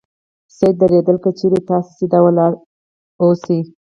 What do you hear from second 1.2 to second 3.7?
که چېرې تاسې سیده ولاړ اوسئ